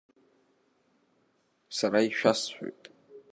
Сара 1.77 1.99
ишәасҳәоит. 2.07 2.83